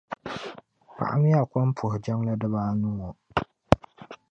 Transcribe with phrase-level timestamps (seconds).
[0.95, 3.09] Paɣi miya kom puhi jiŋli diba anu ŋɔ.